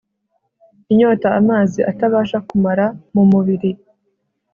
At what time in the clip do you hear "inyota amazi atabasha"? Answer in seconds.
0.91-2.37